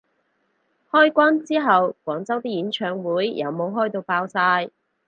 [0.89, 4.71] 開關之後廣州啲演唱會有冇開到爆晒